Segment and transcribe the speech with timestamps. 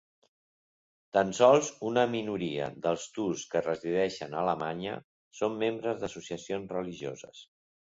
[1.17, 4.99] Tan sols una minoria dels turcs que resideixen a Alemanya
[5.43, 7.51] són membres d'associacions religioses.